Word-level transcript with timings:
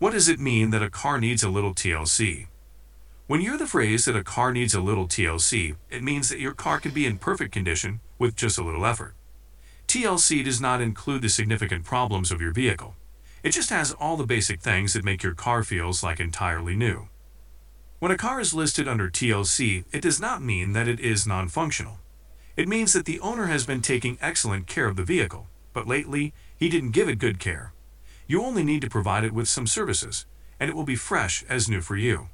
What 0.00 0.14
does 0.14 0.30
it 0.30 0.40
mean 0.40 0.70
that 0.70 0.82
a 0.82 0.88
car 0.88 1.20
needs 1.20 1.42
a 1.42 1.50
little 1.50 1.74
TLC? 1.74 2.46
When 3.26 3.42
you 3.42 3.50
hear 3.50 3.58
the 3.58 3.66
phrase 3.66 4.06
that 4.06 4.16
a 4.16 4.24
car 4.24 4.50
needs 4.50 4.74
a 4.74 4.80
little 4.80 5.06
TLC, 5.06 5.76
it 5.90 6.02
means 6.02 6.30
that 6.30 6.40
your 6.40 6.54
car 6.54 6.80
can 6.80 6.92
be 6.92 7.04
in 7.04 7.18
perfect 7.18 7.52
condition 7.52 8.00
with 8.18 8.34
just 8.34 8.56
a 8.56 8.64
little 8.64 8.86
effort. 8.86 9.14
TLC 9.86 10.42
does 10.42 10.58
not 10.58 10.80
include 10.80 11.20
the 11.20 11.28
significant 11.28 11.84
problems 11.84 12.32
of 12.32 12.40
your 12.40 12.50
vehicle. 12.50 12.94
It 13.42 13.50
just 13.50 13.68
has 13.68 13.92
all 13.92 14.16
the 14.16 14.24
basic 14.24 14.62
things 14.62 14.94
that 14.94 15.04
make 15.04 15.22
your 15.22 15.34
car 15.34 15.62
feels 15.62 16.02
like 16.02 16.18
entirely 16.18 16.76
new. 16.76 17.08
When 17.98 18.10
a 18.10 18.16
car 18.16 18.40
is 18.40 18.54
listed 18.54 18.88
under 18.88 19.10
TLC, 19.10 19.84
it 19.92 20.00
does 20.00 20.18
not 20.18 20.42
mean 20.42 20.72
that 20.72 20.88
it 20.88 20.98
is 20.98 21.26
non-functional. 21.26 21.98
It 22.56 22.68
means 22.68 22.94
that 22.94 23.04
the 23.04 23.20
owner 23.20 23.48
has 23.48 23.66
been 23.66 23.82
taking 23.82 24.16
excellent 24.22 24.66
care 24.66 24.86
of 24.86 24.96
the 24.96 25.04
vehicle, 25.04 25.48
but 25.74 25.86
lately 25.86 26.32
he 26.56 26.70
didn't 26.70 26.92
give 26.92 27.10
it 27.10 27.18
good 27.18 27.38
care. 27.38 27.74
You 28.30 28.44
only 28.44 28.62
need 28.62 28.82
to 28.82 28.88
provide 28.88 29.24
it 29.24 29.32
with 29.32 29.48
some 29.48 29.66
services, 29.66 30.24
and 30.60 30.70
it 30.70 30.76
will 30.76 30.84
be 30.84 30.94
fresh 30.94 31.44
as 31.48 31.68
new 31.68 31.80
for 31.80 31.96
you. 31.96 32.28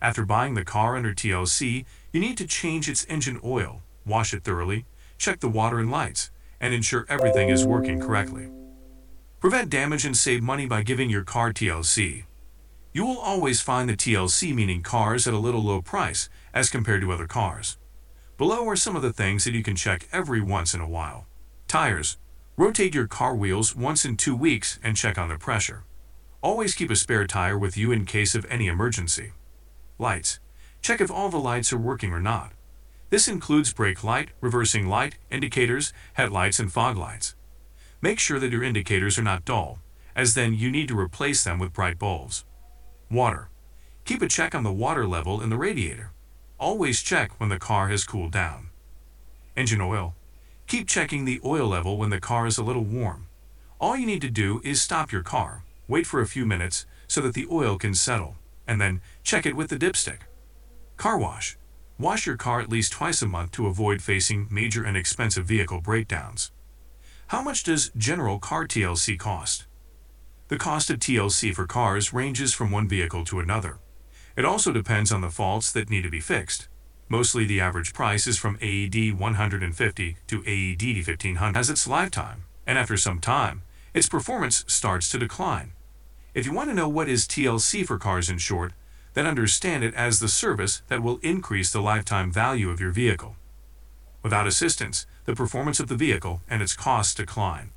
After 0.00 0.24
buying 0.24 0.54
the 0.54 0.64
car 0.64 0.94
under 0.94 1.12
TLC, 1.12 1.84
you 2.12 2.20
need 2.20 2.38
to 2.38 2.46
change 2.46 2.88
its 2.88 3.04
engine 3.08 3.40
oil, 3.42 3.82
wash 4.06 4.32
it 4.32 4.44
thoroughly, 4.44 4.86
check 5.18 5.40
the 5.40 5.48
water 5.48 5.80
and 5.80 5.90
lights, 5.90 6.30
and 6.60 6.72
ensure 6.72 7.04
everything 7.08 7.48
is 7.48 7.66
working 7.66 7.98
correctly. 7.98 8.48
Prevent 9.40 9.70
damage 9.70 10.04
and 10.04 10.16
save 10.16 10.40
money 10.40 10.66
by 10.66 10.84
giving 10.84 11.10
your 11.10 11.24
car 11.24 11.52
TLC. 11.52 12.26
You 12.92 13.04
will 13.04 13.18
always 13.18 13.60
find 13.60 13.88
the 13.88 13.96
TLC 13.96 14.54
meaning 14.54 14.84
cars 14.84 15.26
at 15.26 15.34
a 15.34 15.38
little 15.38 15.64
low 15.64 15.82
price 15.82 16.28
as 16.52 16.70
compared 16.70 17.00
to 17.00 17.10
other 17.10 17.26
cars. 17.26 17.76
Below 18.38 18.68
are 18.68 18.76
some 18.76 18.94
of 18.94 19.02
the 19.02 19.12
things 19.12 19.42
that 19.42 19.54
you 19.54 19.64
can 19.64 19.74
check 19.74 20.06
every 20.12 20.40
once 20.40 20.74
in 20.74 20.80
a 20.80 20.88
while. 20.88 21.26
Tires. 21.66 22.18
Rotate 22.56 22.94
your 22.94 23.08
car 23.08 23.34
wheels 23.34 23.74
once 23.74 24.04
in 24.04 24.16
two 24.16 24.36
weeks 24.36 24.78
and 24.80 24.96
check 24.96 25.18
on 25.18 25.28
the 25.28 25.36
pressure. 25.36 25.82
Always 26.40 26.76
keep 26.76 26.88
a 26.88 26.94
spare 26.94 27.26
tire 27.26 27.58
with 27.58 27.76
you 27.76 27.90
in 27.90 28.04
case 28.04 28.36
of 28.36 28.46
any 28.48 28.68
emergency. 28.68 29.32
Lights. 29.98 30.38
Check 30.80 31.00
if 31.00 31.10
all 31.10 31.30
the 31.30 31.36
lights 31.36 31.72
are 31.72 31.78
working 31.78 32.12
or 32.12 32.20
not. 32.20 32.52
This 33.10 33.26
includes 33.26 33.72
brake 33.72 34.04
light, 34.04 34.28
reversing 34.40 34.86
light, 34.86 35.18
indicators, 35.32 35.92
headlights, 36.12 36.60
and 36.60 36.72
fog 36.72 36.96
lights. 36.96 37.34
Make 38.00 38.20
sure 38.20 38.38
that 38.38 38.52
your 38.52 38.62
indicators 38.62 39.18
are 39.18 39.22
not 39.22 39.44
dull, 39.44 39.80
as 40.14 40.34
then 40.34 40.54
you 40.54 40.70
need 40.70 40.86
to 40.86 40.98
replace 40.98 41.42
them 41.42 41.58
with 41.58 41.72
bright 41.72 41.98
bulbs. 41.98 42.44
Water. 43.10 43.48
Keep 44.04 44.22
a 44.22 44.28
check 44.28 44.54
on 44.54 44.62
the 44.62 44.72
water 44.72 45.08
level 45.08 45.40
in 45.40 45.50
the 45.50 45.58
radiator. 45.58 46.12
Always 46.60 47.02
check 47.02 47.40
when 47.40 47.48
the 47.48 47.58
car 47.58 47.88
has 47.88 48.04
cooled 48.04 48.30
down. 48.30 48.68
Engine 49.56 49.80
oil. 49.80 50.14
Keep 50.74 50.88
checking 50.88 51.24
the 51.24 51.40
oil 51.44 51.68
level 51.68 51.96
when 51.96 52.10
the 52.10 52.18
car 52.18 52.48
is 52.48 52.58
a 52.58 52.64
little 52.64 52.82
warm. 52.82 53.28
All 53.80 53.96
you 53.96 54.06
need 54.06 54.22
to 54.22 54.28
do 54.28 54.60
is 54.64 54.82
stop 54.82 55.12
your 55.12 55.22
car, 55.22 55.62
wait 55.86 56.04
for 56.04 56.20
a 56.20 56.26
few 56.26 56.44
minutes 56.44 56.84
so 57.06 57.20
that 57.20 57.34
the 57.34 57.46
oil 57.48 57.78
can 57.78 57.94
settle, 57.94 58.38
and 58.66 58.80
then 58.80 59.00
check 59.22 59.46
it 59.46 59.54
with 59.54 59.70
the 59.70 59.76
dipstick. 59.76 60.22
Car 60.96 61.16
wash. 61.16 61.56
Wash 61.96 62.26
your 62.26 62.36
car 62.36 62.60
at 62.60 62.70
least 62.70 62.90
twice 62.90 63.22
a 63.22 63.28
month 63.28 63.52
to 63.52 63.68
avoid 63.68 64.02
facing 64.02 64.48
major 64.50 64.82
and 64.82 64.96
expensive 64.96 65.46
vehicle 65.46 65.80
breakdowns. 65.80 66.50
How 67.28 67.40
much 67.40 67.62
does 67.62 67.92
general 67.96 68.40
car 68.40 68.66
TLC 68.66 69.16
cost? 69.16 69.66
The 70.48 70.58
cost 70.58 70.90
of 70.90 70.98
TLC 70.98 71.54
for 71.54 71.68
cars 71.68 72.12
ranges 72.12 72.52
from 72.52 72.72
one 72.72 72.88
vehicle 72.88 73.24
to 73.26 73.38
another. 73.38 73.78
It 74.36 74.44
also 74.44 74.72
depends 74.72 75.12
on 75.12 75.20
the 75.20 75.30
faults 75.30 75.70
that 75.70 75.88
need 75.88 76.02
to 76.02 76.10
be 76.10 76.18
fixed. 76.18 76.66
Mostly 77.08 77.44
the 77.44 77.60
average 77.60 77.92
price 77.92 78.26
is 78.26 78.38
from 78.38 78.58
AED 78.62 79.18
150 79.18 80.16
to 80.26 80.44
AED 80.46 81.06
1500 81.06 81.58
as 81.58 81.70
its 81.70 81.86
lifetime, 81.86 82.44
and 82.66 82.78
after 82.78 82.96
some 82.96 83.20
time, 83.20 83.62
its 83.92 84.08
performance 84.08 84.64
starts 84.66 85.08
to 85.10 85.18
decline. 85.18 85.72
If 86.32 86.46
you 86.46 86.52
want 86.52 86.70
to 86.70 86.74
know 86.74 86.88
what 86.88 87.08
is 87.08 87.28
TLC 87.28 87.86
for 87.86 87.98
cars 87.98 88.28
in 88.28 88.38
short, 88.38 88.72
then 89.12 89.26
understand 89.26 89.84
it 89.84 89.94
as 89.94 90.18
the 90.18 90.28
service 90.28 90.82
that 90.88 91.02
will 91.02 91.18
increase 91.22 91.72
the 91.72 91.82
lifetime 91.82 92.32
value 92.32 92.70
of 92.70 92.80
your 92.80 92.90
vehicle. 92.90 93.36
Without 94.22 94.46
assistance, 94.46 95.06
the 95.26 95.36
performance 95.36 95.78
of 95.78 95.88
the 95.88 95.96
vehicle 95.96 96.40
and 96.48 96.62
its 96.62 96.74
costs 96.74 97.14
decline. 97.14 97.70